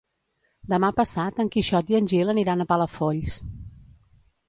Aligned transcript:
Demà 0.73 0.89
passat 1.01 1.43
en 1.45 1.53
Quixot 1.57 1.93
i 1.93 1.99
en 2.01 2.09
Gil 2.15 2.35
aniran 2.37 2.67
a 2.67 2.71
Palafolls. 2.75 3.41